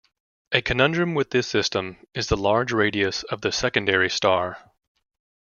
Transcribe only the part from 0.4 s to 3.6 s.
A conundrum with this system is the large radius of the